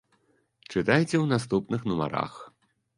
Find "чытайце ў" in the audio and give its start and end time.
0.71-1.37